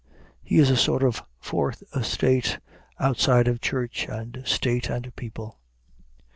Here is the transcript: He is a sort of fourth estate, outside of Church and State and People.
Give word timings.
He 0.41 0.57
is 0.57 0.71
a 0.71 0.75
sort 0.77 1.03
of 1.03 1.21
fourth 1.39 1.83
estate, 1.95 2.57
outside 2.99 3.47
of 3.47 3.61
Church 3.61 4.07
and 4.09 4.41
State 4.47 4.89
and 4.89 5.15
People. 5.15 5.59